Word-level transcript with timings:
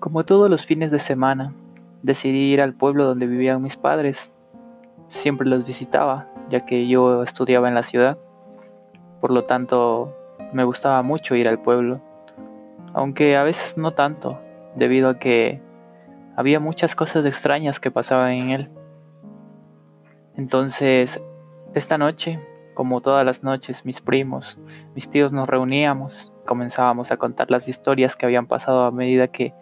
Como 0.00 0.24
todos 0.24 0.48
los 0.48 0.64
fines 0.64 0.92
de 0.92 1.00
semana, 1.00 1.52
decidí 2.02 2.52
ir 2.52 2.62
al 2.62 2.72
pueblo 2.72 3.04
donde 3.04 3.26
vivían 3.26 3.60
mis 3.60 3.76
padres. 3.76 4.30
Siempre 5.08 5.48
los 5.48 5.64
visitaba, 5.64 6.28
ya 6.48 6.64
que 6.64 6.86
yo 6.86 7.24
estudiaba 7.24 7.66
en 7.66 7.74
la 7.74 7.82
ciudad. 7.82 8.16
Por 9.20 9.32
lo 9.32 9.44
tanto, 9.44 10.14
me 10.52 10.62
gustaba 10.62 11.02
mucho 11.02 11.34
ir 11.34 11.48
al 11.48 11.60
pueblo, 11.60 12.00
aunque 12.94 13.36
a 13.36 13.42
veces 13.42 13.76
no 13.76 13.90
tanto, 13.90 14.38
debido 14.76 15.08
a 15.08 15.18
que 15.18 15.60
había 16.36 16.60
muchas 16.60 16.94
cosas 16.94 17.26
extrañas 17.26 17.80
que 17.80 17.90
pasaban 17.90 18.30
en 18.30 18.50
él. 18.50 18.70
Entonces, 20.36 21.20
esta 21.74 21.98
noche, 21.98 22.38
como 22.74 23.00
todas 23.00 23.26
las 23.26 23.42
noches, 23.42 23.84
mis 23.84 24.00
primos, 24.00 24.58
mis 24.94 25.10
tíos 25.10 25.32
nos 25.32 25.48
reuníamos, 25.48 26.32
comenzábamos 26.46 27.10
a 27.10 27.16
contar 27.16 27.50
las 27.50 27.66
historias 27.66 28.14
que 28.14 28.26
habían 28.26 28.46
pasado 28.46 28.84
a 28.84 28.92
medida 28.92 29.26
que 29.26 29.52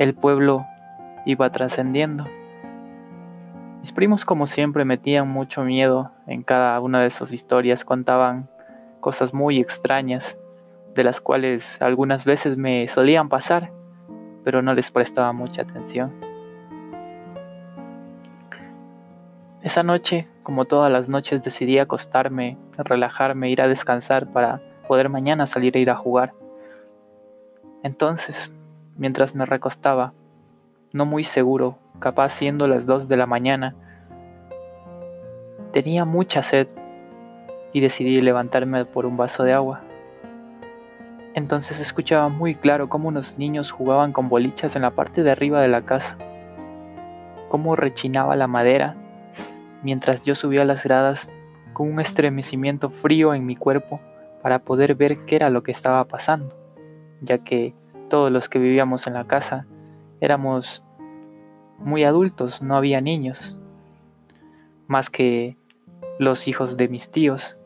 el 0.00 0.14
pueblo 0.14 0.66
iba 1.26 1.50
trascendiendo. 1.50 2.24
Mis 3.80 3.92
primos 3.92 4.24
como 4.24 4.46
siempre 4.46 4.86
metían 4.86 5.28
mucho 5.28 5.62
miedo 5.62 6.10
en 6.26 6.42
cada 6.42 6.80
una 6.80 7.02
de 7.02 7.10
sus 7.10 7.34
historias, 7.34 7.84
contaban 7.84 8.48
cosas 9.00 9.34
muy 9.34 9.60
extrañas, 9.60 10.38
de 10.94 11.04
las 11.04 11.20
cuales 11.20 11.80
algunas 11.82 12.24
veces 12.24 12.56
me 12.56 12.88
solían 12.88 13.28
pasar, 13.28 13.72
pero 14.42 14.62
no 14.62 14.72
les 14.72 14.90
prestaba 14.90 15.34
mucha 15.34 15.62
atención. 15.62 16.10
Esa 19.60 19.82
noche, 19.82 20.26
como 20.42 20.64
todas 20.64 20.90
las 20.90 21.10
noches, 21.10 21.42
decidí 21.44 21.78
acostarme, 21.78 22.56
relajarme, 22.78 23.50
ir 23.50 23.60
a 23.60 23.68
descansar 23.68 24.32
para 24.32 24.62
poder 24.88 25.10
mañana 25.10 25.44
salir 25.44 25.76
a 25.76 25.80
ir 25.80 25.90
a 25.90 25.96
jugar. 25.96 26.32
Entonces, 27.82 28.50
mientras 29.00 29.34
me 29.34 29.46
recostaba, 29.46 30.12
no 30.92 31.06
muy 31.06 31.24
seguro, 31.24 31.78
capaz 32.00 32.28
siendo 32.28 32.68
las 32.68 32.84
dos 32.84 33.08
de 33.08 33.16
la 33.16 33.26
mañana. 33.26 33.74
Tenía 35.72 36.04
mucha 36.04 36.42
sed 36.42 36.68
y 37.72 37.80
decidí 37.80 38.20
levantarme 38.20 38.84
por 38.84 39.06
un 39.06 39.16
vaso 39.16 39.42
de 39.42 39.54
agua. 39.54 39.80
Entonces 41.34 41.80
escuchaba 41.80 42.28
muy 42.28 42.54
claro 42.54 42.90
cómo 42.90 43.08
unos 43.08 43.38
niños 43.38 43.70
jugaban 43.70 44.12
con 44.12 44.28
bolichas 44.28 44.76
en 44.76 44.82
la 44.82 44.90
parte 44.90 45.22
de 45.22 45.30
arriba 45.30 45.62
de 45.62 45.68
la 45.68 45.82
casa, 45.82 46.18
cómo 47.48 47.76
rechinaba 47.76 48.36
la 48.36 48.48
madera 48.48 48.96
mientras 49.82 50.22
yo 50.22 50.34
subía 50.34 50.66
las 50.66 50.84
gradas 50.84 51.26
con 51.72 51.90
un 51.90 52.00
estremecimiento 52.00 52.90
frío 52.90 53.32
en 53.32 53.46
mi 53.46 53.56
cuerpo 53.56 53.98
para 54.42 54.58
poder 54.58 54.94
ver 54.94 55.24
qué 55.24 55.36
era 55.36 55.48
lo 55.48 55.62
que 55.62 55.72
estaba 55.72 56.04
pasando, 56.04 56.54
ya 57.22 57.38
que 57.38 57.74
todos 58.10 58.30
los 58.30 58.50
que 58.50 58.58
vivíamos 58.58 59.06
en 59.06 59.14
la 59.14 59.24
casa 59.24 59.64
éramos 60.20 60.84
muy 61.78 62.04
adultos, 62.04 62.60
no 62.60 62.76
había 62.76 63.00
niños, 63.00 63.56
más 64.86 65.08
que 65.08 65.56
los 66.18 66.46
hijos 66.46 66.76
de 66.76 66.88
mis 66.88 67.10
tíos, 67.10 67.56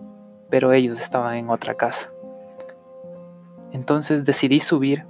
pero 0.50 0.72
ellos 0.72 1.00
estaban 1.00 1.34
en 1.34 1.50
otra 1.50 1.74
casa. 1.74 2.10
Entonces 3.72 4.24
decidí 4.24 4.60
subir, 4.60 5.04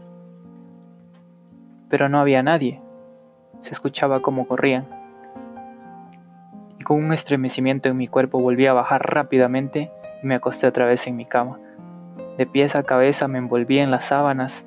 pero 1.91 2.09
no 2.09 2.19
había 2.19 2.43
nadie, 2.43 2.81
se 3.61 3.73
escuchaba 3.73 4.23
cómo 4.23 4.49
corrían. 4.49 4.87
Y 6.79 6.85
con 6.85 7.05
un 7.05 7.13
estremecimiento 7.13 7.91
en 7.91 7.99
mi 7.99 8.09
cuerpo 8.09 8.41
volví 8.41 8.67
a 8.67 8.73
bajar 8.73 9.13
rápidamente 9.13 9.91
y 10.23 10.27
me 10.27 10.35
acosté 10.35 10.67
otra 10.67 10.87
vez 10.87 11.07
en 11.07 11.17
mi 11.17 11.27
cama. 11.27 11.59
De 12.39 12.47
pies 12.47 12.75
a 12.75 12.85
cabeza 12.85 13.29
me 13.29 13.39
envolví 13.39 13.79
en 13.79 13.91
las 13.91 14.07
sábanas 14.07 14.65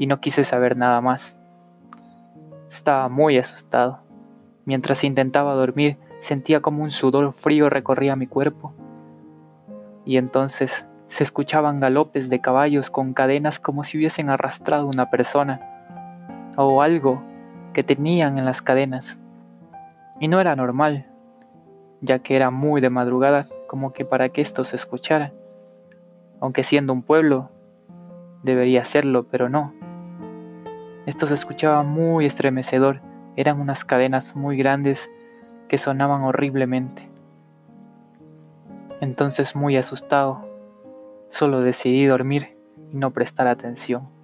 y 0.00 0.06
no 0.06 0.18
quise 0.18 0.44
saber 0.44 0.78
nada 0.78 1.02
más. 1.02 1.38
Estaba 2.70 3.10
muy 3.10 3.36
asustado. 3.36 4.00
Mientras 4.64 5.04
intentaba 5.04 5.52
dormir, 5.52 5.98
sentía 6.22 6.62
como 6.62 6.82
un 6.82 6.90
sudor 6.90 7.34
frío 7.34 7.68
recorría 7.68 8.16
mi 8.16 8.26
cuerpo. 8.26 8.72
Y 10.06 10.16
entonces 10.16 10.86
se 11.08 11.22
escuchaban 11.22 11.80
galopes 11.80 12.30
de 12.30 12.40
caballos 12.40 12.88
con 12.88 13.12
cadenas 13.12 13.60
como 13.60 13.84
si 13.84 13.98
hubiesen 13.98 14.30
arrastrado 14.30 14.86
una 14.86 15.10
persona 15.10 15.60
o 16.56 16.80
algo 16.80 17.22
que 17.74 17.82
tenían 17.82 18.38
en 18.38 18.46
las 18.46 18.62
cadenas. 18.62 19.18
Y 20.18 20.28
no 20.28 20.40
era 20.40 20.56
normal, 20.56 21.08
ya 22.00 22.20
que 22.20 22.36
era 22.36 22.50
muy 22.50 22.80
de 22.80 22.88
madrugada 22.88 23.48
como 23.66 23.92
que 23.92 24.06
para 24.06 24.30
que 24.30 24.40
esto 24.40 24.64
se 24.64 24.76
escuchara. 24.76 25.34
Aunque 26.40 26.64
siendo 26.64 26.94
un 26.94 27.02
pueblo, 27.02 27.50
debería 28.42 28.86
serlo, 28.86 29.24
pero 29.24 29.50
no. 29.50 29.74
Esto 31.06 31.26
se 31.26 31.34
escuchaba 31.34 31.82
muy 31.82 32.26
estremecedor, 32.26 33.00
eran 33.36 33.60
unas 33.60 33.84
cadenas 33.84 34.36
muy 34.36 34.56
grandes 34.56 35.10
que 35.68 35.78
sonaban 35.78 36.22
horriblemente. 36.22 37.08
Entonces 39.00 39.56
muy 39.56 39.76
asustado, 39.76 40.46
solo 41.30 41.60
decidí 41.60 42.04
dormir 42.04 42.58
y 42.92 42.96
no 42.96 43.12
prestar 43.12 43.48
atención. 43.48 44.19